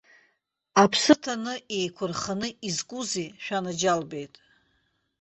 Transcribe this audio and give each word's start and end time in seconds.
Аԥсы 0.83 1.13
ҭаны, 1.21 1.53
еиқәырханы 1.77 2.47
изкузеи, 2.67 3.29
шәанаџьалбеит. 3.43 4.33